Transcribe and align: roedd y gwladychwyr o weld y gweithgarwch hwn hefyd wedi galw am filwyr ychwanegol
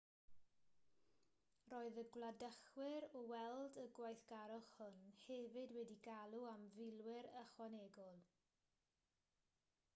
roedd 1.73 1.99
y 2.01 2.03
gwladychwyr 2.15 3.05
o 3.19 3.21
weld 3.33 3.77
y 3.83 3.85
gweithgarwch 3.99 4.71
hwn 4.79 4.97
hefyd 5.25 5.77
wedi 5.79 5.97
galw 6.09 6.45
am 6.55 6.67
filwyr 6.79 7.31
ychwanegol 7.45 8.21